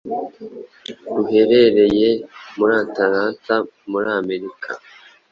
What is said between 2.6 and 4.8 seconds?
Atlanta muri America